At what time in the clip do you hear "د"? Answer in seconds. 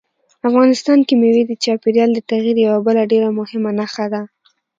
1.47-1.53, 2.13-2.19